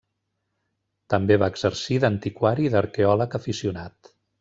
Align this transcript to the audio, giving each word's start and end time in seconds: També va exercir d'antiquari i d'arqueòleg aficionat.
També 1.15 1.37
va 1.43 1.51
exercir 1.53 2.01
d'antiquari 2.07 2.69
i 2.71 2.75
d'arqueòleg 2.79 3.41
aficionat. 3.41 4.15